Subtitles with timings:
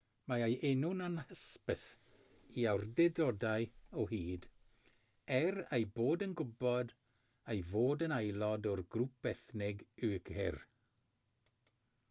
[0.31, 1.81] mae ei enw'n anhysbys
[2.61, 3.67] i awdurdodau
[4.03, 4.47] o hyd
[5.35, 6.93] er eu bod yn gwybod
[7.55, 10.59] ei fod yn aelod o'r grŵp ethnig uighur